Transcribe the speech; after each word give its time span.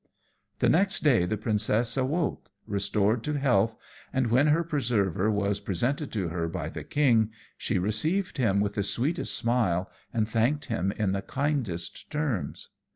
The 0.57 0.67
next 0.67 1.03
day 1.03 1.27
the 1.27 1.37
princess 1.37 1.95
awoke, 1.95 2.49
restored 2.65 3.21
to 3.25 3.33
health; 3.37 3.75
and 4.11 4.31
when 4.31 4.47
her 4.47 4.63
preserver 4.63 5.29
was 5.29 5.59
presented 5.59 6.11
to 6.13 6.29
her 6.29 6.47
by 6.47 6.69
the 6.69 6.83
king, 6.83 7.29
she 7.55 7.77
received 7.77 8.39
him 8.39 8.61
with 8.61 8.73
the 8.73 8.81
sweetest 8.81 9.35
smile, 9.37 9.91
and 10.11 10.27
thanked 10.27 10.65
him 10.65 10.91
in 10.93 11.11
the 11.11 11.21
kindest 11.21 12.09
terms. 12.09 12.69